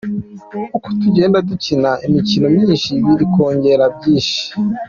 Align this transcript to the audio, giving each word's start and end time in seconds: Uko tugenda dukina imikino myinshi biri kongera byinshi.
Uko 0.75 0.87
tugenda 1.01 1.37
dukina 1.49 1.91
imikino 2.07 2.45
myinshi 2.55 2.91
biri 3.05 3.25
kongera 3.33 3.83
byinshi. 3.95 4.39